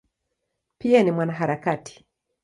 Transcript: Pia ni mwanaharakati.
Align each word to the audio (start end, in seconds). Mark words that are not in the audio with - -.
Pia 0.77 1.03
ni 1.03 1.11
mwanaharakati. 1.11 2.05